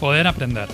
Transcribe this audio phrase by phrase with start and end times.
[0.00, 0.68] Poder Aprender,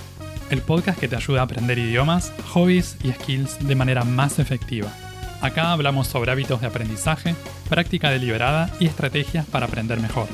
[0.51, 4.93] el podcast que te ayuda a aprender idiomas, hobbies y skills de manera más efectiva.
[5.41, 7.37] Acá hablamos sobre hábitos de aprendizaje,
[7.69, 10.27] práctica deliberada y estrategias para aprender mejor.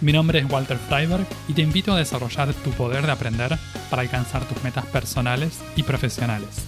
[0.00, 3.58] Mi nombre es Walter Freiberg y te invito a desarrollar tu poder de aprender
[3.90, 6.66] para alcanzar tus metas personales y profesionales.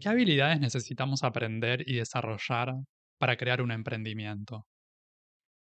[0.00, 2.76] ¿Qué habilidades necesitamos aprender y desarrollar
[3.18, 4.66] para crear un emprendimiento?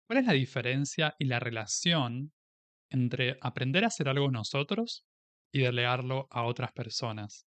[0.06, 2.32] ¿Cuál es la diferencia y la relación
[2.90, 5.04] entre aprender a hacer algo nosotros
[5.52, 7.46] y delegarlo a otras personas?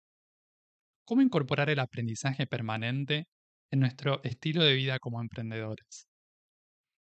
[1.04, 3.26] ¿Cómo incorporar el aprendizaje permanente
[3.70, 6.06] en nuestro estilo de vida como emprendedores?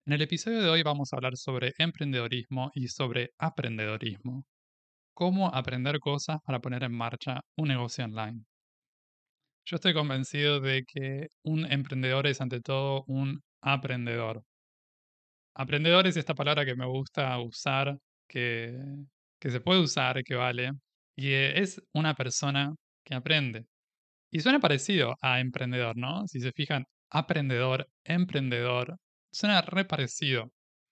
[0.06, 4.46] En el episodio de hoy vamos a hablar sobre emprendedorismo y sobre aprendedorismo.
[5.14, 8.44] Cómo aprender cosas para poner en marcha un negocio online.
[9.66, 14.44] Yo estoy convencido de que un emprendedor es ante todo un aprendedor.
[15.59, 17.97] Aprendedor es esta palabra que me gusta usar,
[18.30, 18.80] que,
[19.39, 20.72] que se puede usar, que vale,
[21.17, 23.66] y es una persona que aprende.
[24.31, 26.28] Y suena parecido a emprendedor, ¿no?
[26.28, 28.97] Si se fijan, aprendedor, emprendedor,
[29.31, 30.52] suena re parecido.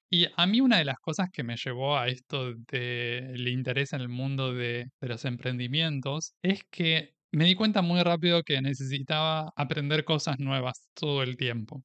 [0.10, 4.02] Y a mí una de las cosas que me llevó a esto del interés en
[4.02, 9.52] el mundo de, de los emprendimientos es que me di cuenta muy rápido que necesitaba
[9.56, 11.84] aprender cosas nuevas todo el tiempo.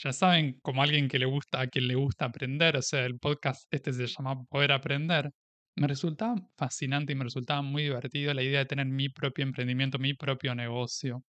[0.00, 3.18] Ya saben, como alguien que le gusta, a quien le gusta aprender, o sea, el
[3.18, 5.30] podcast este se llama Poder Aprender,
[5.76, 9.98] me resultaba fascinante y me resultaba muy divertido la idea de tener mi propio emprendimiento,
[9.98, 11.24] mi propio negocio.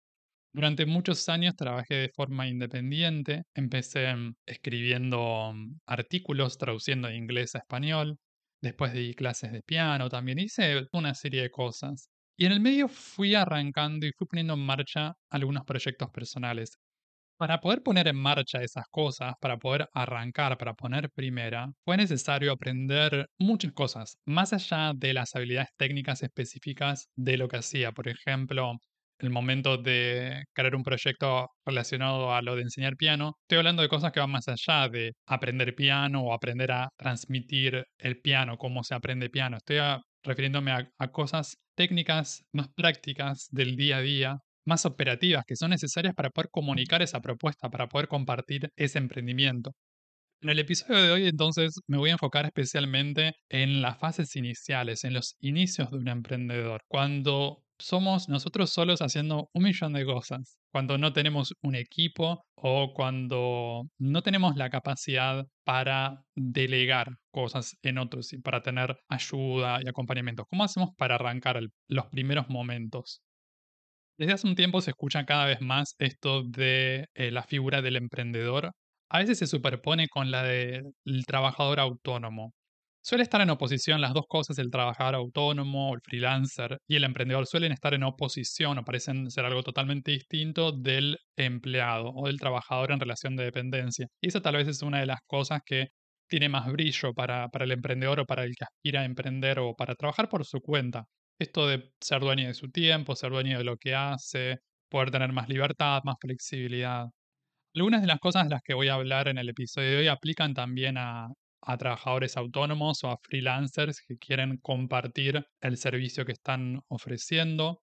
[0.53, 7.55] Durante muchos años trabajé de forma independiente, empecé mm, escribiendo mm, artículos, traduciendo de inglés
[7.55, 8.17] a español,
[8.61, 12.09] después di clases de piano, también hice una serie de cosas.
[12.37, 16.79] Y en el medio fui arrancando y fui poniendo en marcha algunos proyectos personales.
[17.37, 22.53] Para poder poner en marcha esas cosas, para poder arrancar, para poner primera, fue necesario
[22.53, 27.91] aprender muchas cosas, más allá de las habilidades técnicas específicas de lo que hacía.
[27.91, 28.73] Por ejemplo,
[29.19, 33.89] el momento de crear un proyecto relacionado a lo de enseñar piano, estoy hablando de
[33.89, 38.83] cosas que van más allá de aprender piano o aprender a transmitir el piano, cómo
[38.83, 39.57] se aprende piano.
[39.57, 39.79] Estoy
[40.23, 46.13] refiriéndome a cosas técnicas más prácticas del día a día más operativas que son necesarias
[46.15, 49.71] para poder comunicar esa propuesta, para poder compartir ese emprendimiento.
[50.41, 55.03] En el episodio de hoy entonces me voy a enfocar especialmente en las fases iniciales,
[55.03, 60.57] en los inicios de un emprendedor, cuando somos nosotros solos haciendo un millón de cosas,
[60.71, 67.97] cuando no tenemos un equipo o cuando no tenemos la capacidad para delegar cosas en
[67.97, 70.45] otros y para tener ayuda y acompañamiento.
[70.45, 73.21] ¿Cómo hacemos para arrancar los primeros momentos?
[74.17, 77.97] Desde hace un tiempo se escucha cada vez más esto de eh, la figura del
[77.97, 78.71] emprendedor.
[79.09, 80.93] A veces se superpone con la del
[81.27, 82.53] trabajador autónomo.
[83.03, 87.45] Suele estar en oposición las dos cosas, el trabajador autónomo, el freelancer y el emprendedor
[87.45, 92.91] suelen estar en oposición o parecen ser algo totalmente distinto del empleado o del trabajador
[92.93, 94.07] en relación de dependencia.
[94.21, 95.87] Y esa tal vez es una de las cosas que
[96.27, 99.75] tiene más brillo para, para el emprendedor o para el que aspira a emprender o
[99.75, 101.03] para trabajar por su cuenta.
[101.39, 104.59] Esto de ser dueño de su tiempo, ser dueño de lo que hace,
[104.89, 107.07] poder tener más libertad, más flexibilidad.
[107.75, 110.07] Algunas de las cosas de las que voy a hablar en el episodio de hoy
[110.07, 111.27] aplican también a,
[111.79, 117.81] trabajadores autónomos o a freelancers que quieren compartir el servicio que están ofreciendo.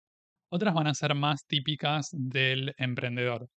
[0.51, 3.49] Otras van a ser más típicas del emprendedor.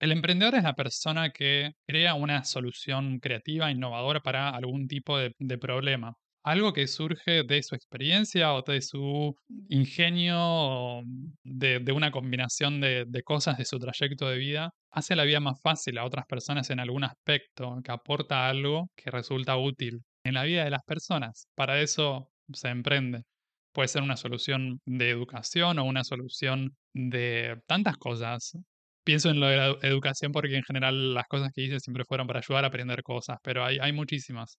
[0.00, 5.58] El emprendedor es la persona que crea una solución creativa, innovadora para algún tipo de
[5.58, 9.34] problema algo que surge de su experiencia o de su
[9.68, 11.02] ingenio,
[11.42, 15.98] de, una combinación de, cosas de su trayecto de vida, hace la vida más fácil
[15.98, 20.62] a otras personas en algún aspecto, que aporta algo que resulta útil en la vida
[20.62, 21.48] de las personas.
[21.56, 23.22] Para eso se emprende.
[23.72, 28.56] Puede ser una solución de educación o una solución de tantas cosas.
[29.04, 32.28] Pienso en lo de la educación porque en general las cosas que hice siempre fueron
[32.28, 34.58] para ayudar a aprender cosas, pero hay, hay muchísimas.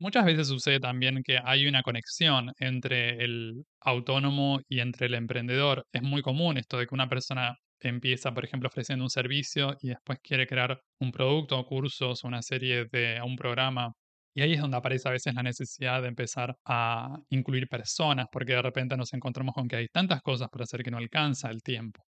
[0.00, 5.86] Muchas veces sucede también que hay una conexión entre el autónomo y entre el emprendedor.
[5.92, 9.88] Es muy común esto de que una persona empieza, por ejemplo, ofreciendo un servicio y
[9.88, 13.92] después quiere crear un producto, cursos, una serie de un programa.
[14.34, 18.52] Y ahí es donde aparece a veces la necesidad de empezar a incluir personas, porque
[18.52, 21.60] de repente nos encontramos con que hay tantas cosas para hacer que no alcanza el
[21.62, 22.04] tiempo.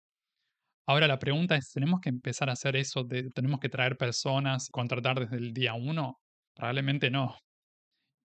[0.87, 3.07] Ahora la pregunta es, ¿tenemos que empezar a hacer eso?
[3.35, 6.19] ¿Tenemos que traer personas, contratar desde el día uno?
[6.55, 7.37] Probablemente no.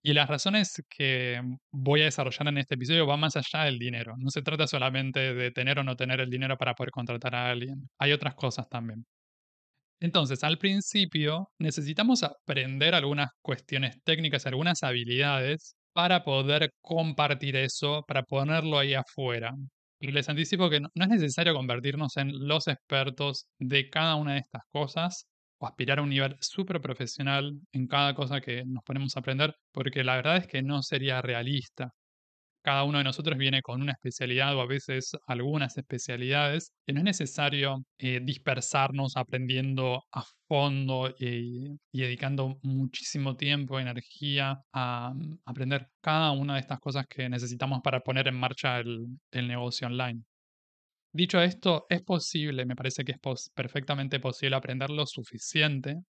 [0.06, 1.40] Y las razones que
[1.72, 4.14] voy a desarrollar en este episodio van más allá del dinero.
[4.18, 7.50] No se trata solamente de tener o no tener el dinero para poder contratar a
[7.50, 7.88] alguien.
[7.98, 9.06] Hay otras cosas también.
[10.00, 18.24] Entonces, al principio necesitamos aprender algunas cuestiones técnicas, algunas habilidades para poder compartir eso, para
[18.24, 19.52] ponerlo ahí afuera.
[20.00, 24.40] Y les anticipo que no, es necesario convertirnos en los expertos de cada una de
[24.40, 25.26] estas cosas
[25.66, 30.04] aspirar a un nivel súper profesional en cada cosa que nos ponemos a aprender, porque
[30.04, 31.92] la verdad es que no sería realista
[32.64, 37.00] cada uno de nosotros viene con una especialidad o a veces algunas especialidades y no
[37.00, 45.88] es necesario eh, dispersarnos aprendiendo a fondo y, dedicando muchísimo tiempo, energía a, mm, aprender
[46.00, 50.24] cada una de estas cosas que necesitamos para poner en marcha el negocio online.
[51.14, 56.02] Dicho esto, es posible, me parece que es perfectamente posible aprender lo suficiente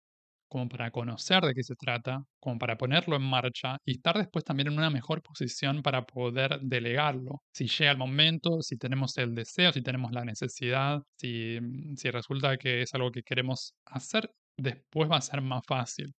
[0.49, 4.43] como para conocer de qué se trata, como para ponerlo en marcha y estar después
[4.43, 7.43] también en una mejor posición para poder delegarlo.
[7.53, 11.59] Si llega el momento, si tenemos el deseo, si tenemos la necesidad, si,
[11.95, 16.15] si resulta que es algo que queremos hacer, después va a ser más fácil.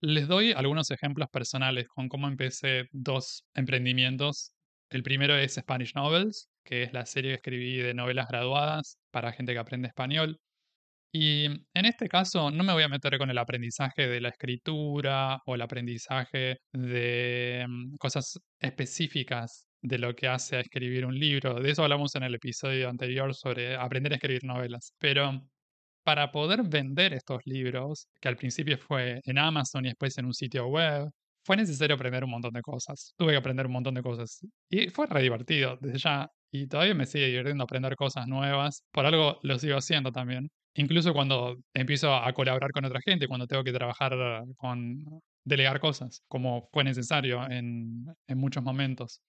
[0.00, 4.52] Les doy algunos ejemplos personales con cómo empecé dos emprendimientos.
[4.90, 9.32] El primero es Spanish Novels, que es la serie que escribí de novelas graduadas para
[9.32, 10.38] gente que aprende español.
[11.12, 15.38] Y en este caso no me voy a meter con el aprendizaje de la escritura
[15.46, 21.54] o el aprendizaje de mm, cosas específicas de lo que hace a escribir un libro.
[21.60, 24.94] De eso hablamos en el episodio anterior sobre aprender a escribir novelas.
[24.98, 25.40] Pero
[26.04, 30.34] para poder vender estos libros, que al principio fue en Amazon y después en un
[30.34, 31.08] sitio web,
[31.44, 33.14] fue necesario aprender un montón de cosas.
[33.16, 34.40] Tuve que aprender un montón de cosas.
[34.70, 36.28] Y fue re divertido desde ya.
[36.54, 38.84] Y todavía me sigue divirtiendo aprender cosas nuevas.
[38.92, 43.46] Por algo lo sigo haciendo también incluso cuando empiezo a colaborar con otra gente, cuando
[43.46, 44.12] tengo que trabajar
[44.56, 49.20] con delegar cosas, como fue necesario en, en muchos momentos.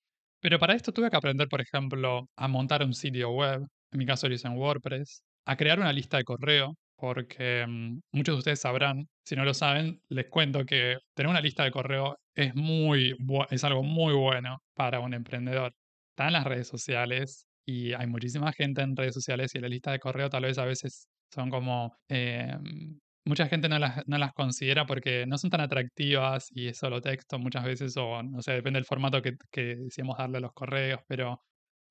[0.42, 3.62] Pero para esto tuve que aprender, por ejemplo, a montar un sitio web,
[3.92, 8.00] en mi caso lo hice en WordPress, a crear una lista de correo, porque mm,
[8.12, 11.72] muchos de ustedes sabrán, si no lo saben, les cuento que tener una lista de
[11.72, 13.16] correo es, muy,
[13.50, 15.74] es algo muy bueno para un emprendedor.
[16.16, 19.92] Está en las redes sociales y hay muchísima gente en redes sociales y la lista
[19.92, 21.98] de correo tal vez a veces son como...
[22.08, 22.58] Eh,
[23.26, 27.02] mucha gente no las, no las considera porque no son tan atractivas y es solo
[27.02, 30.54] texto muchas veces, o no sé, depende del formato que, que decíamos darle a los
[30.54, 31.42] correos, pero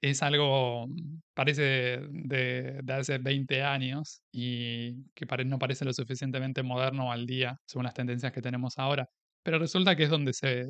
[0.00, 0.86] es algo,
[1.34, 7.60] parece de, de, hace 20 años y que no parece lo suficientemente moderno al día
[7.66, 9.06] según las tendencias que tenemos ahora
[9.44, 10.66] pero resulta que es donde se,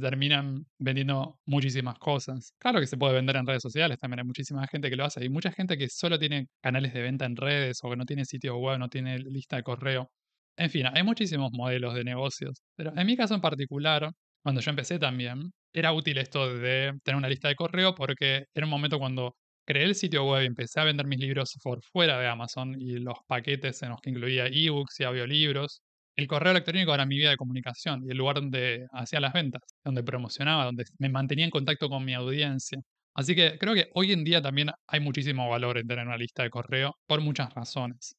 [0.00, 2.52] terminan vendiendo muchísimas cosas.
[2.58, 5.20] Claro que se puede vender en redes sociales, también hay muchísima gente que lo hace.
[5.20, 8.24] Hay mucha gente que solo tiene canales de venta en redes o que no tiene
[8.24, 10.10] sitio web, no tiene lista de correo.
[10.56, 12.62] En fin, hay muchísimos modelos de negocios.
[12.76, 14.10] Pero en mi caso en particular,
[14.42, 18.66] cuando yo empecé también, era útil esto de tener una lista de correo porque era
[18.66, 22.18] un momento cuando creé el sitio web y empecé a vender mis libros por fuera
[22.18, 25.82] de Amazon y los paquetes en los que incluía ebooks y audiolibros
[26.16, 29.62] el correo electrónico era mi vía de comunicación y el lugar donde hacía las ventas,
[29.84, 32.78] donde promocionaba, donde me mantenía en contacto con mi audiencia.
[33.14, 36.42] Así que creo que hoy en día también hay muchísimo valor en tener una lista
[36.42, 38.16] de correo por muchas razones.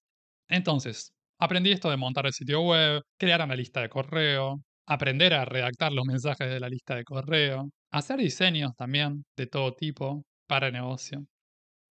[0.50, 5.46] Entonces, aprendí esto de montar el sitio web, crear una lista de correo, aprender a
[5.46, 10.72] redactar los mensajes de la lista de correo, hacer diseños también de todo tipo para
[10.72, 11.26] negocio.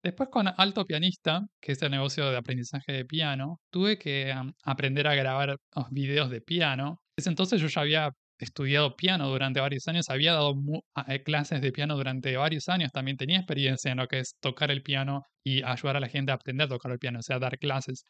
[0.02, 4.32] Después con Alto Pianista, que es el negocio de aprendizaje de piano, tuve que
[4.64, 5.56] aprender a grabar
[5.90, 7.00] videos de piano.
[7.16, 10.54] Desde entonces yo ya había estudiado piano durante varios años, había dado
[11.08, 14.70] eh, clases de piano durante varios años, también tenía experiencia en lo que es tocar
[14.70, 17.40] el piano y ayudar a la gente a aprender a tocar el piano, o sea,
[17.40, 18.04] dar clases.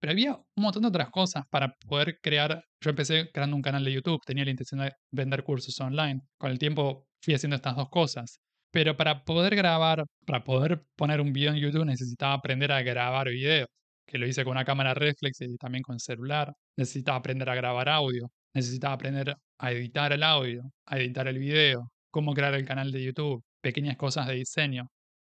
[0.00, 2.62] Pero había un montón de otras cosas para poder crear.
[2.80, 6.20] Yo empecé creando un canal de YouTube, tenía la intención de vender cursos online.
[6.38, 8.40] Con el tiempo fui haciendo estas dos cosas.
[8.74, 13.28] Pero para poder grabar, para poder poner un video en YouTube necesitaba aprender a grabar
[13.28, 13.68] videos,
[14.04, 16.52] que lo hice con una cámara reflex y también con celular.
[16.76, 21.88] Necesitaba aprender a grabar audio, necesitaba aprender a editar el audio, a editar el video,
[22.10, 24.88] cómo crear el canal de YouTube, pequeñas cosas de diseño.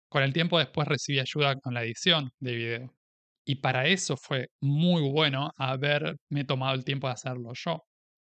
[0.09, 2.93] Con el tiempo después recibí ayuda con la edición de video.
[3.45, 7.83] Y para eso fue muy bueno haberme tomado el tiempo de hacerlo yo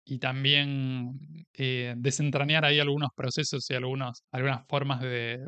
[0.09, 1.19] y también
[1.55, 5.45] eh, desentrañar ahí algunos procesos y algunos, algunas formas de,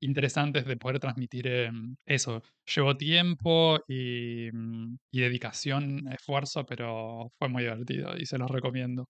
[0.00, 2.42] interesantes de poder transmitir em, eso.
[2.74, 9.08] Llevó tiempo y, mm, y, dedicación, esfuerzo, pero fue muy divertido y se los recomiendo.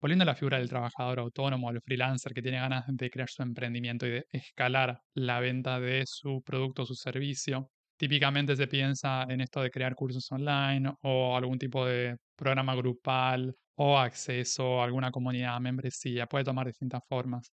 [0.00, 3.42] Volviendo a la figura del trabajador autónomo, el freelancer que tiene ganas de crear su
[3.42, 9.24] emprendimiento y de escalar la venta de su producto o su servicio, típicamente se piensa
[9.28, 14.84] en esto de crear cursos online o algún tipo de programa grupal o acceso a
[14.84, 17.52] alguna comunidad, membresía, puede tomar distintas formas.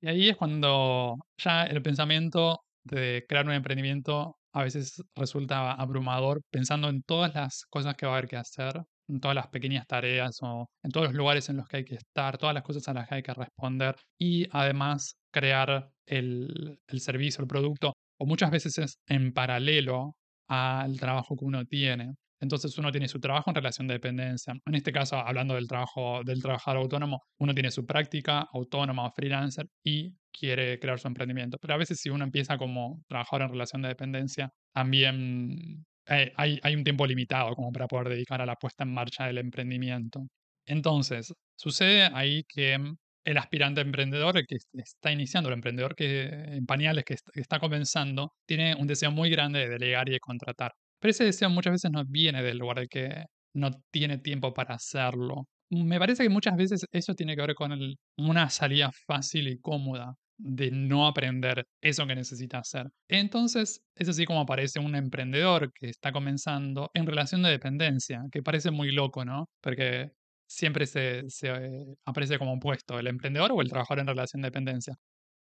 [0.00, 6.42] Y ahí es cuando ya el pensamiento de crear un emprendimiento a veces resulta abrumador
[6.50, 9.86] pensando en todas las cosas que va a haber que hacer, en todas las pequeñas
[9.86, 12.86] tareas o en todos los lugares en los que hay que estar, todas las cosas
[12.88, 18.26] a las que hay que responder y además crear el, el servicio, el producto, o
[18.26, 20.16] muchas veces es en paralelo
[20.48, 22.14] al trabajo que uno tiene.
[22.40, 24.54] Entonces uno tiene su trabajo en relación de dependencia.
[24.66, 29.10] En este caso, hablando del trabajo del trabajador autónomo, uno tiene su práctica autónoma o
[29.12, 31.58] freelancer y quiere crear su emprendimiento.
[31.60, 36.58] Pero a veces si uno empieza como trabajador en relación de dependencia, también eh, hay,
[36.62, 40.26] hay un tiempo limitado como para poder dedicar a la puesta en marcha del emprendimiento.
[40.66, 42.78] Entonces, sucede ahí que
[43.24, 48.32] el aspirante emprendedor, el que está iniciando, el emprendedor que en pañales que está comenzando,
[48.46, 50.72] tiene un deseo muy grande de delegar y de contratar.
[51.04, 54.76] Pero ese deseo muchas veces no viene del lugar de que no tiene tiempo para
[54.76, 55.46] hacerlo.
[55.68, 57.78] Me parece que muchas veces eso tiene que ver con
[58.16, 62.86] una salida fácil y cómoda de no aprender eso que necesita hacer.
[63.06, 68.42] Entonces, es así como aparece un emprendedor que está comenzando en relación de dependencia, que
[68.42, 69.50] parece muy loco, ¿no?
[69.60, 70.10] Porque
[70.48, 74.94] siempre se, eh, aparece como opuesto, el emprendedor o el trabajador en relación de dependencia.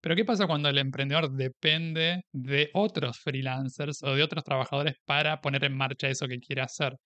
[0.00, 5.40] Pero ¿qué pasa cuando el emprendedor depende de otros freelancers o de otros trabajadores para
[5.40, 6.96] poner en marcha eso que quiere hacer?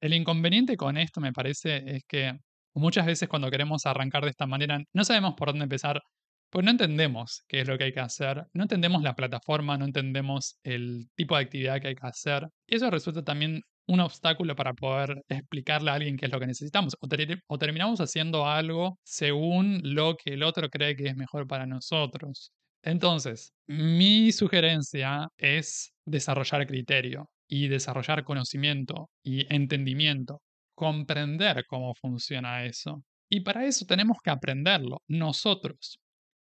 [0.00, 2.32] El inconveniente con esto, me parece, es que
[2.74, 6.02] muchas veces cuando queremos arrancar de esta manera, no sabemos por dónde empezar,
[6.50, 9.86] pues no entendemos qué es lo que hay que hacer, no entendemos la plataforma, no
[9.86, 12.48] entendemos el tipo de actividad que hay que hacer.
[12.66, 16.46] Y eso resulta también un obstáculo para poder explicarle a alguien qué es lo que
[16.46, 16.96] necesitamos.
[17.00, 22.52] O, terminamos haciendo algo según lo que el otro cree que es mejor para nosotros.
[22.82, 30.42] Entonces, mi sugerencia es desarrollar criterio y desarrollar conocimiento y entendimiento,
[30.74, 33.04] comprender cómo funciona eso.
[33.30, 35.98] Y para eso tenemos que aprenderlo nosotros.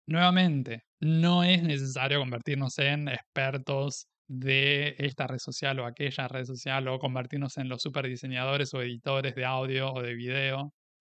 [0.07, 6.89] Nuevamente, no es necesario convertirnos en expertos de esta red social o aquella red social
[6.89, 10.73] o convertirnos en los super diseñadores o editores de audio o de video,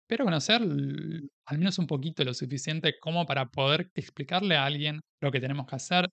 [0.08, 5.32] pero conocer al menos un poquito lo suficiente como para poder explicarle a alguien lo
[5.32, 6.10] que tenemos que hacer.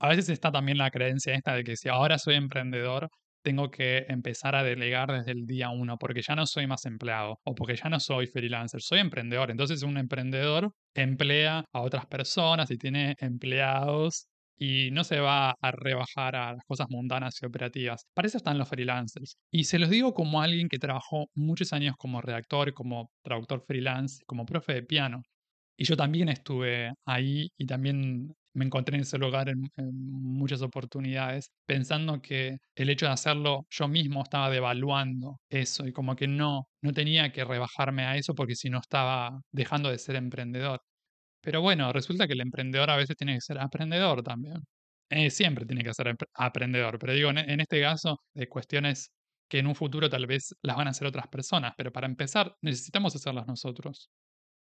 [0.00, 3.08] A veces está también la creencia esta de que si ahora soy emprendedor,
[3.42, 7.38] tengo que empezar a delegar desde el día uno, porque ya no soy más empleado
[7.44, 9.50] o porque ya no soy freelancer, soy emprendedor.
[9.50, 14.26] Entonces un emprendedor emplea a otras personas y tiene empleados
[14.58, 18.06] y no se va a rebajar a las cosas mundanas y operativas.
[18.14, 19.36] Para eso están los freelancers.
[19.50, 24.22] Y se los digo como alguien que trabajó muchos años como redactor, como traductor freelance,
[24.26, 25.22] como profe de piano.
[25.76, 31.50] Y yo también estuve ahí y también me encontré en ese lugar en, muchas oportunidades,
[31.66, 36.66] pensando que el hecho de hacerlo yo mismo estaba devaluando eso y como que no,
[36.82, 40.80] no tenía que rebajarme a eso porque si no estaba dejando de ser emprendedor.
[41.46, 44.64] Pero bueno, resulta que el emprendedor a veces tiene que ser aprendedor también.
[45.08, 49.12] Eh, siempre tiene que ser aprendedor, pero digo, en, este caso, de cuestiones
[49.48, 52.56] que en un futuro tal vez las van a hacer otras personas, pero para empezar
[52.62, 54.10] necesitamos hacerlas nosotros.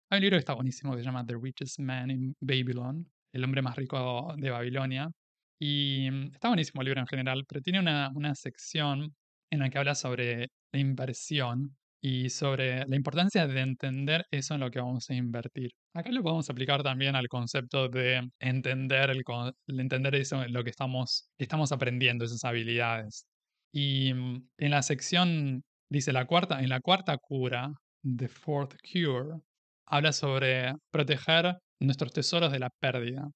[0.09, 3.43] Hay un libro que está buenísimo que se llama The Richest Man in Babylon, el
[3.43, 5.11] hombre más rico de Babilonia,
[5.59, 9.13] y mm, está buenísimo el libro en general, pero tiene una, una sección
[9.51, 14.61] en la que habla sobre la inversión y sobre la importancia de entender eso en
[14.61, 15.71] lo que vamos a invertir.
[15.93, 19.23] Acá lo podemos aplicar también al concepto de entender, el,
[19.67, 23.25] entender eso en lo que estamos, estamos aprendiendo, esas habilidades.
[23.73, 27.71] Y mm, en la sección, dice la cuarta, en la cuarta cura,
[28.03, 29.41] The Fourth Cure,
[29.85, 33.29] habla sobre proteger nuestros tesoros de la pérdida.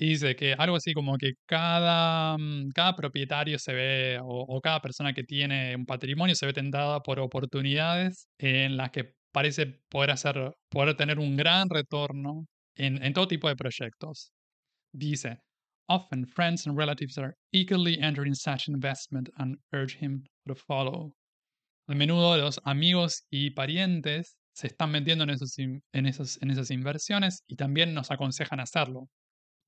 [0.00, 4.80] Y dice que algo así como que cada, mm, cada propietario se ve, o, cada
[4.80, 10.12] persona que tiene un patrimonio se ve tentada por oportunidades en las que parece poder,
[10.12, 14.30] hacer, poder tener un gran retorno en, en todo tipo de proyectos.
[14.92, 15.40] Dice,
[15.88, 21.12] often friends and relatives are eagerly entering such investment and urge him to follow.
[21.88, 26.70] A menudo los amigos y parientes se están metiendo en, esos, en, esos, en esas
[26.70, 29.08] inversiones y también nos aconsejan hacerlo.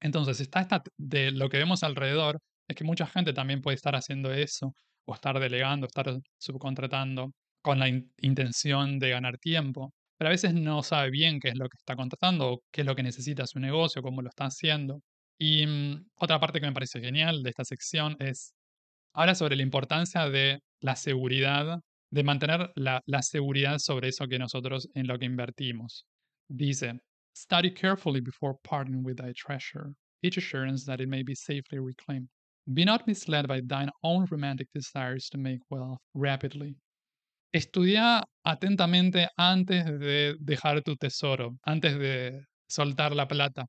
[0.00, 3.94] Entonces, está esta, de lo que vemos alrededor, es que mucha gente también puede estar
[3.96, 4.74] haciendo eso,
[5.06, 10.82] o estar delegando, estar subcontratando, con la intención de ganar tiempo, pero a veces no
[10.82, 13.58] sabe bien qué es lo que está contratando, o qué es lo que necesita su
[13.58, 15.00] negocio, cómo lo está haciendo.
[15.38, 18.54] Y mm, otra parte que me parece genial de esta sección es,
[19.14, 21.80] habla sobre la importancia de la seguridad,
[22.10, 26.06] de mantener la, la seguridad sobre eso que nosotros en lo que invertimos.
[26.48, 27.00] Dice,
[27.32, 32.28] Study carefully before parting with thy treasure, each assurance that it may be safely reclaimed.
[32.72, 36.76] Be not misled by thine own romantic desires to make wealth rapidly.
[37.52, 43.66] Estudia atentamente antes de dejar tu tesoro, antes de soltar la plata.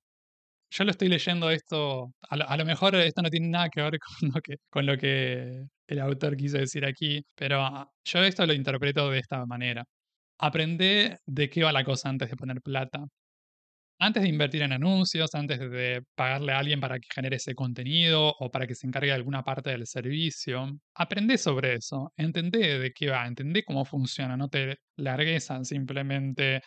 [0.72, 4.30] yo lo estoy leyendo esto, a lo, mejor esto no tiene nada que ver con
[4.34, 9.10] lo que, con lo que el autor quiso decir aquí, pero yo esto lo interpreto
[9.10, 9.84] de esta manera.
[10.39, 13.06] Aprende de qué va la cosa antes de poner plata
[14.01, 18.34] antes de invertir en anuncios, antes de pagarle a alguien para que genere ese contenido
[18.39, 22.91] o para que se encargue de alguna parte del servicio, aprende sobre eso, entendé de
[22.93, 26.62] qué va, entendé cómo funciona, no te largues a simplemente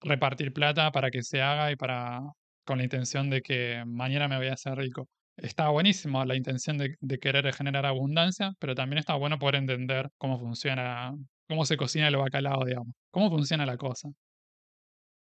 [0.00, 2.20] repartir plata para que se haga y para
[2.64, 5.08] con la intención de que mañana me voy a hacer rico.
[5.36, 10.08] Está buenísimo la intención de, de querer generar abundancia, pero también está bueno poder entender
[10.18, 11.12] cómo funciona,
[11.48, 14.08] cómo se cocina el bacalao, digamos, cómo funciona la cosa.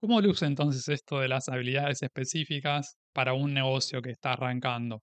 [0.03, 5.01] ¿Cómo luce entonces esto de las habilidades específicas para un negocio que está arrancando?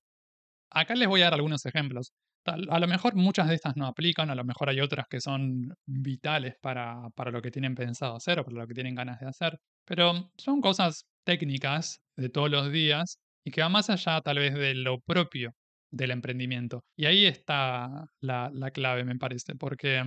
[0.70, 2.12] Acá les voy a dar algunos ejemplos.
[2.46, 5.72] A lo mejor muchas de estas no aplican, a lo mejor hay otras que son
[5.86, 9.28] vitales para, para lo que tienen pensado hacer o para lo que tienen ganas de
[9.28, 14.38] hacer, pero son cosas técnicas de todos los días y que van más allá tal
[14.38, 15.52] vez de lo propio
[15.90, 16.84] del emprendimiento.
[16.94, 20.04] Y ahí está la, la clave, me parece, porque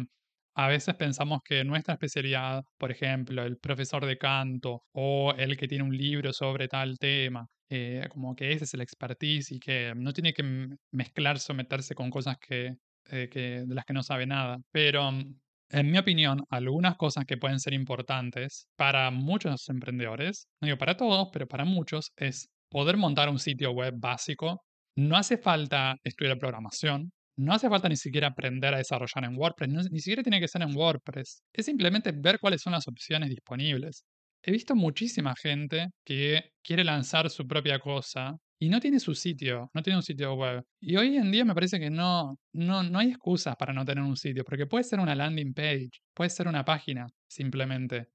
[0.55, 5.67] a veces pensamos que nuestra especialidad, por ejemplo, el profesor de canto o el que
[5.67, 9.93] tiene un libro sobre tal tema, eh, como que ese es el expertise y que
[9.95, 10.43] no tiene que
[10.91, 12.75] mezclarse o meterse con cosas que,
[13.09, 14.59] eh, que, de las que no sabe nada.
[14.71, 20.67] Pero, mm, en mi opinión, algunas cosas que pueden ser importantes para muchos emprendedores, no
[20.67, 24.61] digo para todos, pero para muchos, es poder montar un sitio web básico.
[24.95, 29.91] No hace falta estudiar programación, no hace falta ni siquiera aprender a desarrollar en WordPress,
[29.91, 31.43] ni siquiera tiene que ser en WordPress.
[31.53, 34.05] Es simplemente ver cuáles son las opciones disponibles.
[34.43, 39.69] He visto muchísima gente que quiere lanzar su propia cosa y no tiene su sitio,
[39.73, 40.63] no tiene un sitio web.
[40.81, 44.03] Y hoy en día me parece que no, no, no hay excusas para no tener
[44.03, 48.07] un sitio, porque puede ser una landing page, puede ser una página, simplemente.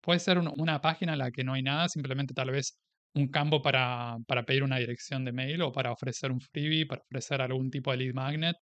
[0.00, 2.76] Puede ser una página en la que no hay nada, simplemente tal vez
[3.18, 7.02] un campo para, para, pedir una dirección de mail o para ofrecer un freebie, para
[7.02, 8.56] ofrecer algún tipo de lead magnet.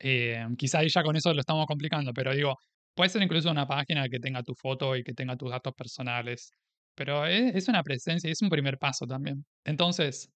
[0.00, 2.56] Eh, quizá ya con eso lo estamos complicando, pero digo,
[2.94, 6.50] puede ser incluso una página que tenga tu foto y que tenga tus datos personales,
[6.94, 9.44] pero es, es una presencia y es un primer paso también.
[9.64, 10.28] Entonces,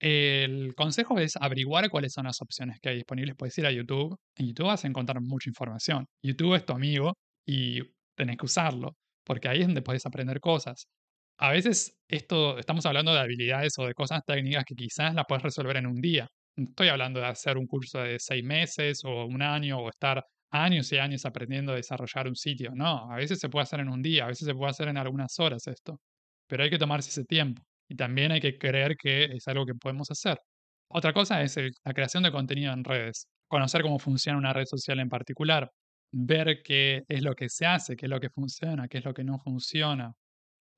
[0.00, 3.36] el consejo es averiguar cuáles son las opciones que hay disponibles.
[3.36, 4.16] Puedes ir a YouTube.
[4.36, 6.06] En YouTube vas a encontrar mucha información.
[6.22, 7.14] YouTube es tu amigo
[7.46, 7.80] y
[8.16, 10.88] tenés que usarlo, porque ahí es donde puedes aprender cosas
[11.38, 15.42] a veces esto, estamos hablando de habilidades o de cosas técnicas que quizás las puedes
[15.42, 16.28] resolver en un día.
[16.56, 20.24] No estoy hablando de hacer un curso de seis meses o un año o estar
[20.50, 22.72] años y años aprendiendo a desarrollar un sitio.
[22.74, 24.96] No, a veces se puede hacer en un día, a veces se puede hacer en
[24.96, 26.00] algunas horas esto.
[26.48, 29.74] Pero hay que tomarse ese tiempo y también hay que creer que es algo que
[29.74, 30.38] podemos hacer.
[30.90, 33.28] Otra cosa es la creación de contenido en redes.
[33.48, 35.70] Conocer cómo funciona una red social en particular.
[36.12, 39.14] Ver qué es lo que se hace, qué es lo que funciona, qué es lo
[39.14, 40.12] que no funciona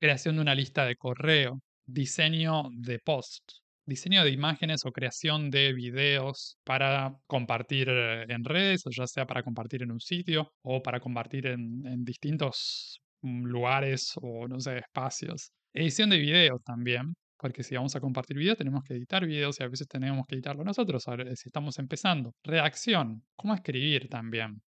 [0.01, 3.43] creación de una lista de correo, diseño de post,
[3.85, 9.27] diseño de imágenes o creación de videos para compartir eh, en redes, o ya sea
[9.27, 14.79] para compartir en un sitio o para compartir en, distintos mm, lugares o, no sé,
[14.79, 15.51] espacios.
[15.73, 19.63] Edición de videos también, porque si vamos a compartir videos tenemos que editar videos y
[19.63, 21.03] a veces tenemos que editarlo nosotros,
[21.35, 22.33] si estamos empezando.
[22.43, 24.61] Redacción, cómo escribir también.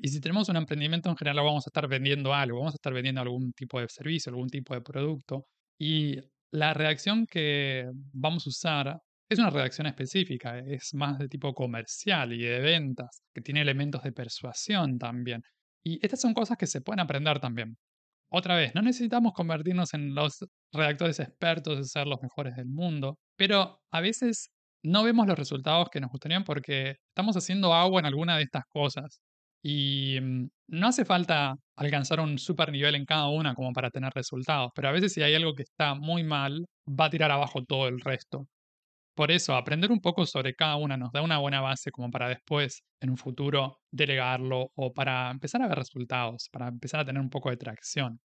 [0.00, 2.92] Y si tenemos un emprendimiento en general vamos a estar vendiendo algo, vamos a estar
[2.92, 5.46] vendiendo algún tipo de servicio, algún tipo de producto.
[5.78, 6.16] Y
[6.52, 12.32] la redacción que vamos a usar es una redacción específica, es más de tipo comercial
[12.32, 15.42] y de ventas, que tiene elementos de persuasión también.
[15.84, 17.76] Y estas son cosas que se pueden aprender también.
[18.30, 23.18] Otra vez, no necesitamos convertirnos en los redactores expertos de ser los mejores del mundo,
[23.36, 24.50] pero a veces
[24.82, 28.64] no vemos los resultados que nos gustarían porque estamos haciendo agua en alguna de estas
[28.68, 29.20] cosas.
[29.70, 34.10] Y mm, no hace falta alcanzar un super nivel en cada una como para tener
[34.14, 37.62] resultados, pero a veces si hay algo que está muy mal, va a tirar abajo
[37.64, 38.46] todo el resto.
[39.14, 42.28] Por eso, aprender un poco sobre cada una nos da una buena base como para
[42.30, 47.20] después, en un futuro, delegarlo o para empezar a ver resultados, para empezar a tener
[47.20, 48.20] un poco de tracción.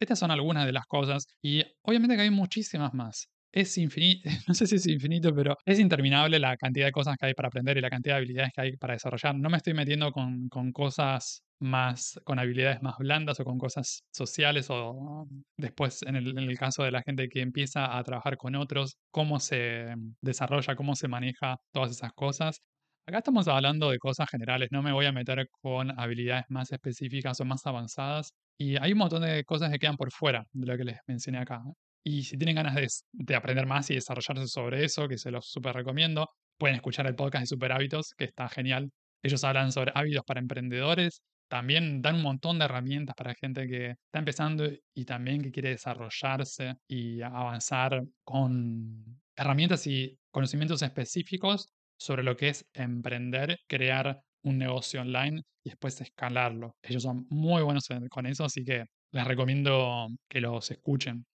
[0.00, 4.54] Estas son algunas de las cosas y obviamente que hay muchísimas más es infinito, no
[4.54, 7.76] sé si es infinito, pero es interminable la cantidad de cosas que hay para aprender
[7.78, 9.34] y la cantidad de habilidades que hay para desarrollar.
[9.34, 14.02] No me estoy metiendo con, con cosas más, con habilidades más blandas o con cosas
[14.12, 18.36] sociales o después en el, en el caso de la gente que empieza a trabajar
[18.36, 22.60] con otros, cómo se desarrolla, cómo se maneja todas esas cosas.
[23.06, 27.40] Acá estamos hablando de cosas generales, no me voy a meter con habilidades más específicas
[27.40, 28.32] o más avanzadas.
[28.58, 31.38] Y hay un montón de cosas que quedan por fuera de lo que les mencioné
[31.38, 31.60] acá.
[32.04, 35.74] Y si tienen ganas de, aprender más y desarrollarse sobre eso, que se los súper
[35.74, 38.90] recomiendo, pueden escuchar el podcast de Super Hábitos, que está genial.
[39.22, 43.90] Ellos hablan sobre hábitos para emprendedores también dan un montón de herramientas para gente que
[43.90, 52.22] está empezando y también que quiere desarrollarse y avanzar con herramientas y conocimientos específicos sobre
[52.22, 56.76] lo que es emprender, crear un negocio online y después escalarlo.
[56.82, 61.26] Ellos son muy buenos con eso, así que les recomiendo que los escuchen.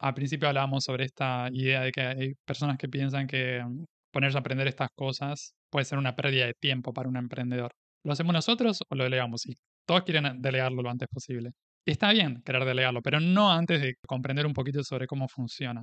[0.00, 4.38] Al principio hablábamos sobre esta idea de que hay personas que piensan que mm, ponerse
[4.38, 7.70] a aprender estas cosas puede ser una pérdida de tiempo para un emprendedor.
[8.04, 9.46] ¿Lo hacemos nosotros o lo delegamos?
[9.46, 11.50] Y todos quieren delegarlo lo antes posible.
[11.86, 15.82] está bien querer delegarlo, pero no antes de comprender un poquito sobre cómo funciona.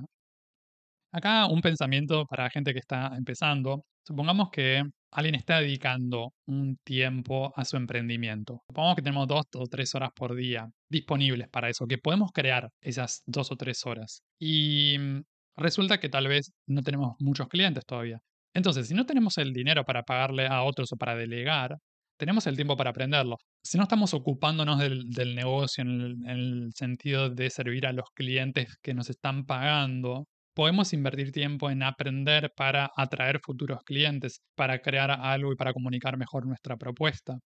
[1.12, 3.84] Acá un pensamiento para gente que está empezando.
[4.06, 8.62] Supongamos que alguien está dedicando un tiempo a su emprendimiento.
[8.68, 12.70] Supongamos que tenemos dos o tres horas por día disponibles para eso, que podemos crear
[12.82, 14.22] esas dos o tres horas.
[14.38, 15.22] Y mm,
[15.56, 18.20] resulta que tal vez no tenemos muchos clientes todavía.
[18.54, 21.78] Entonces, si no tenemos el dinero para pagarle a otros o para delegar,
[22.18, 23.36] tenemos el tiempo para aprenderlo.
[23.62, 28.94] Si no estamos ocupándonos del, negocio en el, sentido de servir a los clientes que
[28.94, 30.26] nos están pagando,
[30.58, 36.16] podemos invertir tiempo en aprender para atraer futuros clientes, para crear algo y para comunicar
[36.16, 37.38] mejor nuestra propuesta.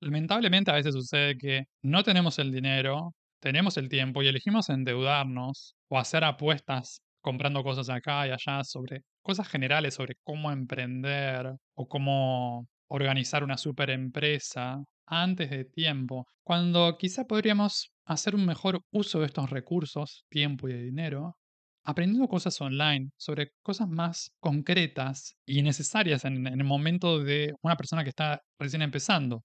[0.00, 5.76] Lamentablemente a veces sucede que no tenemos el dinero, tenemos el tiempo y elegimos endeudarnos
[5.88, 11.86] o hacer apuestas comprando cosas acá y allá sobre cosas generales sobre cómo emprender o
[11.86, 19.20] cómo organizar una super empresa antes de tiempo, cuando quizá podríamos hacer un mejor uso
[19.20, 21.36] de estos recursos, tiempo y dinero,
[21.84, 28.02] aprendiendo cosas online sobre cosas más concretas y necesarias en, el momento de una persona
[28.02, 29.42] que está recién empezando.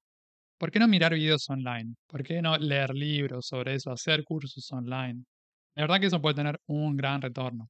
[0.58, 1.96] ¿Por qué no mirar videos online?
[2.08, 5.24] ¿Por qué no leer libros sobre eso, hacer cursos online?
[5.76, 7.70] La verdad que eso puede tener un gran retorno.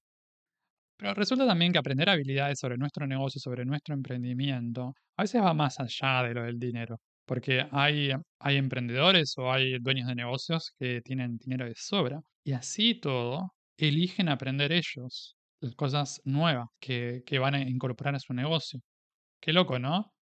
[0.98, 5.54] Pero resulta también que aprender habilidades sobre nuestro negocio, sobre nuestro emprendimiento, a veces va
[5.54, 7.00] más allá de lo del dinero.
[7.26, 12.22] Porque hay, hay emprendedores o hay dueños de negocios que tienen dinero de sobra.
[12.44, 15.36] Y así todo, eligen aprender ellos
[15.76, 18.82] cosas nuevas que, van a incorporar a su negocio.
[19.42, 20.14] Qué loco, ¿no?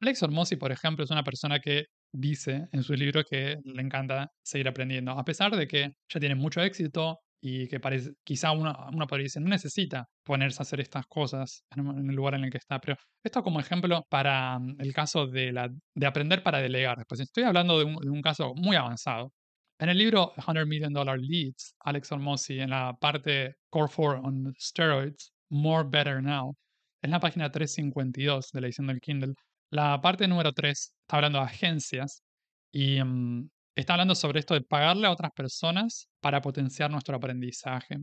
[0.00, 4.30] Alex Hormozzi, por ejemplo, es una persona que dice en su libro que le encanta
[4.42, 8.74] seguir aprendiendo, a pesar de que ya tiene mucho éxito, y que parece, quizá uno,
[8.92, 12.50] uno podría decir, no necesita ponerse a hacer estas cosas en, el lugar en el
[12.50, 15.70] que está, pero esto como ejemplo para mm, el caso de,
[16.06, 16.98] aprender para delegar.
[17.08, 19.32] Pues estoy hablando de un caso muy avanzado.
[19.80, 24.54] En el libro 100 Million Dollar Leads, Alex Hormozzi, en la parte Core 4 on
[24.58, 26.54] Steroids, More Better Now,
[27.00, 29.32] en la página 352 de la edición del Kindle,
[29.70, 32.22] la parte número 3 está hablando de agencias
[32.70, 37.96] y um, está hablando sobre esto de pagarle a otras personas para potenciar nuestro aprendizaje.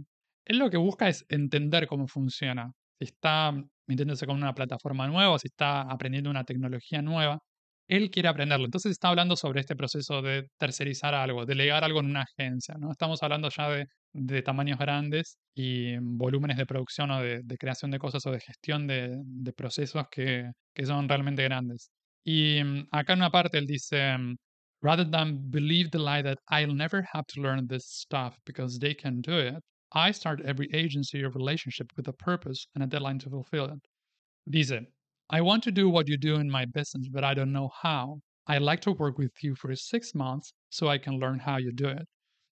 [0.45, 2.71] Él lo que busca es entender cómo funciona.
[2.97, 3.53] Si está
[3.85, 7.37] metiéndose con una plataforma nueva, si está aprendiendo una tecnología nueva,
[7.87, 8.65] él quiere aprenderlo.
[8.65, 12.75] Entonces está hablando sobre este proceso de tercerizar algo, delegar algo en una agencia.
[12.79, 12.91] ¿no?
[12.91, 13.69] Estamos hablando ya
[14.13, 18.87] de, tamaños grandes y volúmenes de producción o de, creación de cosas o de gestión
[18.87, 21.89] de, procesos que, que, son realmente grandes.
[22.23, 24.35] Y mm, acá en una parte él dice, mm,
[24.81, 28.93] Rather than believe the lie that I'll never have to learn this stuff because they
[28.93, 29.55] can do it,
[29.91, 33.79] I start every agency or relationship with a purpose and a deadline to fulfill it.
[34.47, 34.85] Dice,
[35.29, 38.19] I want to do what you do in my business, but I don't know how.
[38.47, 41.71] I'd like to work with you for six months so I can learn how you
[41.73, 42.07] do it.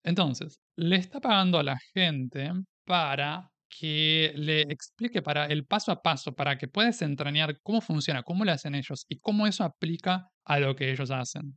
[0.04, 2.50] Entonces, le está pagando a la gente
[2.84, 8.22] para que le explique para el paso a paso, para que puedas entrañar cómo funciona,
[8.22, 11.56] cómo lo hacen ellos y cómo eso aplica a lo que ellos hacen.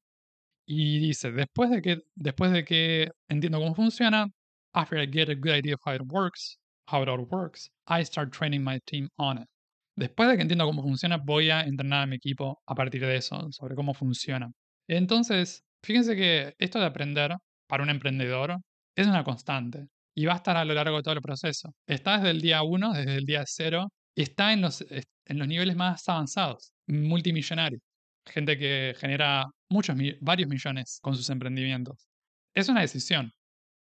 [0.67, 4.27] Y dice, después de que, después de que entiendo cómo funciona,
[4.73, 8.03] after I get a good idea of how it works, how it all works, I
[8.03, 9.47] start training my team on it.
[9.97, 13.17] Después de que entiendo cómo funciona, voy a entrenar a mi equipo a partir de
[13.17, 14.49] eso, sobre cómo funciona.
[14.87, 17.35] Entonces, fíjense que esto de aprender
[17.67, 18.57] para un emprendedor
[18.95, 21.73] es una constante y va a estar a lo largo de todo el proceso.
[21.85, 25.47] Está desde el día 1, desde el día 0, y está en los, en los
[25.47, 27.81] niveles más avanzados, multimillonarios
[28.27, 32.07] gente que genera muchos, varios millones con sus emprendimientos.
[32.53, 33.31] Es una decisión,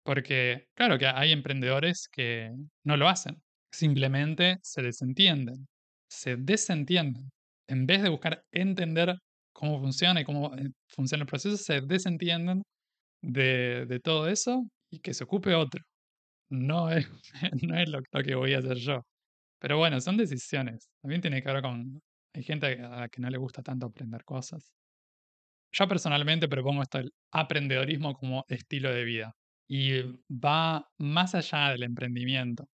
[0.04, 2.52] porque claro que hay emprendedores que
[2.84, 3.42] no lo hacen,
[3.72, 5.68] simplemente se desentienden,
[6.10, 7.30] se desentienden.
[7.70, 9.18] En vez de buscar entender
[9.54, 12.64] cómo funciona y cómo eh, funciona el proceso, se desentienden
[13.24, 15.84] de, de todo eso y que se ocupe otro.
[16.50, 17.08] No es,
[17.64, 19.04] no es lo, lo, que voy a hacer yo.
[19.60, 20.88] Pero bueno, son decisiones.
[21.02, 22.02] También tiene que ver con
[22.38, 24.72] hay gente a la que no le gusta tanto aprender cosas.
[25.74, 29.34] Yo personalmente propongo esto del aprendedorismo como estilo de vida
[29.68, 32.68] y va más allá del emprendimiento.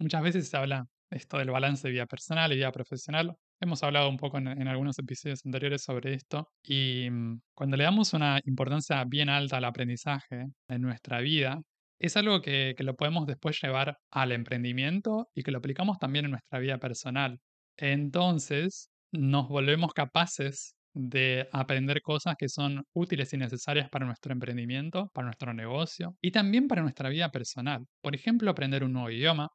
[0.00, 3.36] Muchas veces se habla esto del balance de vida personal y vida profesional.
[3.60, 8.12] Hemos hablado un poco en, algunos episodios anteriores sobre esto y mm, cuando le damos
[8.12, 11.60] una importancia bien alta al aprendizaje en nuestra vida,
[11.98, 16.24] es algo que, que lo podemos después llevar al emprendimiento y que lo aplicamos también
[16.24, 17.38] en nuestra vida personal.
[17.76, 25.10] Entonces, nos volvemos capaces de aprender cosas que son útiles y necesarias para nuestro emprendimiento,
[25.14, 27.86] para nuestro negocio y también para nuestra vida personal.
[28.02, 29.48] Por ejemplo, aprender un nuevo idioma,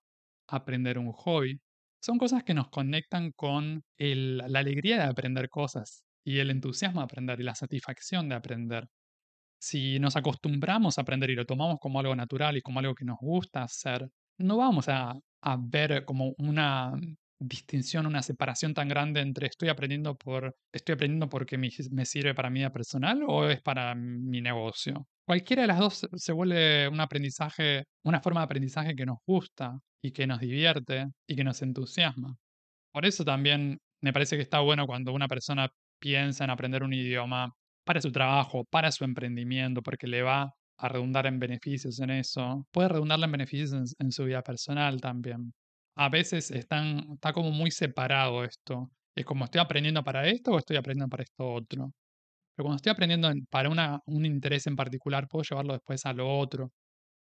[0.47, 1.60] aprender un hobby.
[2.01, 7.05] Son cosas que nos conectan con la alegría de aprender cosas y el entusiasmo de
[7.05, 8.88] aprender y la satisfacción de aprender.
[9.60, 13.05] Si nos acostumbramos a aprender y lo tomamos como algo natural y como algo que
[13.05, 16.93] nos gusta hacer, no vamos a, a ver como una
[17.39, 21.69] distinción, una separación tan grande entre estoy aprendiendo por estoy aprendiendo porque me,
[22.06, 25.08] sirve para mi vida personal o es para mi negocio.
[25.26, 29.78] Cualquiera de las dos se vuelve un aprendizaje, una forma de aprendizaje que nos gusta
[30.02, 32.36] y que nos divierte y que nos entusiasma.
[32.91, 35.69] Por eso también me parece que está bueno cuando una persona
[36.00, 40.89] piensa en aprender un idioma para su trabajo, para su emprendimiento, porque le va a
[40.89, 42.67] redundar en beneficios en eso.
[42.71, 45.54] Puede redundarle en beneficios en su vida personal también
[45.97, 48.91] a veces están, está como muy separado esto.
[49.15, 51.91] Es como estoy aprendiendo para esto o estoy aprendiendo para esto otro.
[52.55, 56.29] Pero cuando estoy aprendiendo para una, un interés en particular, puedo llevarlo después a lo
[56.39, 56.71] otro.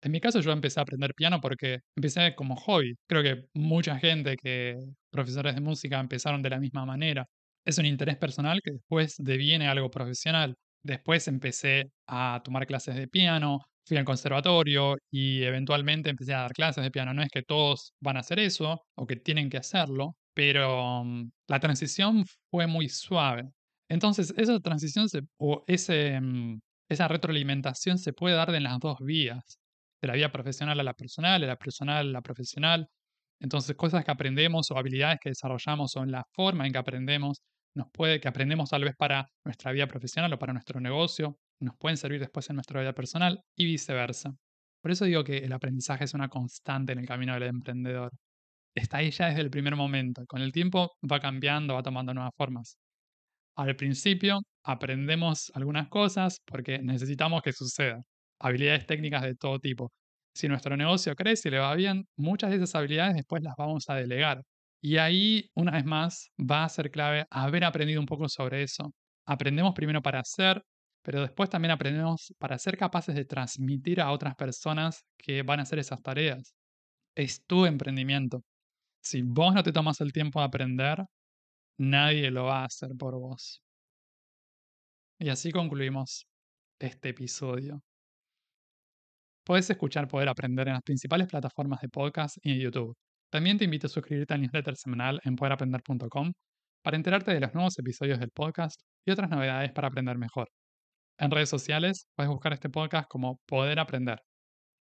[0.01, 2.95] En mi caso yo empecé a aprender piano porque empecé como hobby.
[3.07, 4.77] Creo que mucha gente que
[5.11, 7.27] profesores de música empezaron de la misma manera.
[7.65, 10.55] Es un interés personal que después deviene algo profesional.
[10.83, 16.53] Después empecé a tomar clases de piano, fui al conservatorio y eventualmente empecé a dar
[16.53, 17.13] clases de piano.
[17.13, 21.31] No es que todos van a hacer eso o que tienen que hacerlo, pero mm,
[21.47, 23.49] la transición fue muy suave.
[23.89, 29.59] Entonces, esa transición o ese, mm, esa retroalimentación se puede dar de las dos vías,
[30.01, 32.87] de la vida profesional a la personal, de la personal a la profesional.
[33.39, 37.41] Entonces, cosas que aprendemos o habilidades que desarrollamos o en la forma en que aprendemos,
[37.75, 41.75] nos puede que aprendemos tal vez para nuestra vida profesional o para nuestro negocio, nos
[41.77, 44.33] pueden servir después en nuestra vida personal y viceversa.
[44.81, 48.11] Por eso digo que el aprendizaje es una constante en el camino del emprendedor.
[48.75, 50.25] Está ahí ya desde el primer momento.
[50.27, 52.77] Con el tiempo va cambiando, va tomando nuevas formas.
[53.55, 58.01] Al principio aprendemos algunas cosas porque necesitamos que suceda.
[58.39, 59.91] Habilidades técnicas de todo tipo.
[60.33, 63.89] Si nuestro negocio crece y le va bien, muchas de esas habilidades después las vamos
[63.89, 64.41] a delegar.
[64.81, 68.91] Y ahí, una vez más, va a ser clave haber aprendido un poco sobre eso.
[69.27, 70.63] Aprendemos primero para hacer,
[71.03, 75.63] pero después también aprendemos para ser capaces de transmitir a otras personas que van a
[75.63, 76.53] hacer esas tareas.
[77.15, 78.43] Es tu emprendimiento.
[79.01, 81.03] Si vos no te tomas el tiempo de aprender,
[81.79, 83.61] nadie lo va a hacer por vos.
[85.19, 86.27] Y así concluimos
[86.79, 87.81] este episodio.
[89.43, 92.95] Puedes escuchar Poder Aprender en las principales plataformas de podcast y en YouTube.
[93.31, 96.31] También te invito a suscribirte al newsletter semanal en poderaprender.com
[96.83, 100.47] para enterarte de los nuevos episodios del podcast y otras novedades para aprender mejor.
[101.19, 104.21] En redes sociales puedes buscar este podcast como Poder Aprender.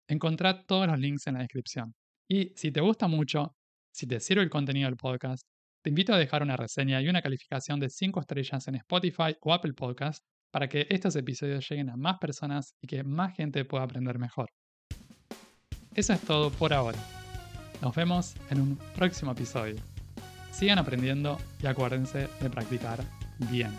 [0.09, 1.95] Encontrá todos los links en la descripción.
[2.29, 3.55] Y si te gusta mucho,
[3.93, 5.47] si te sirve el contenido del podcast,
[5.83, 9.53] te invito a dejar una reseña y una calificación de 5 estrellas en Spotify o
[9.53, 13.85] Apple Podcast para que estos episodios lleguen a más personas y que más gente pueda
[13.85, 14.49] aprender mejor.
[15.95, 16.99] Eso es todo por ahora.
[17.81, 19.77] Nos vemos en un próximo episodio.
[20.53, 23.03] Sigan aprendiendo y acuérdense de practicar
[23.51, 23.73] bien.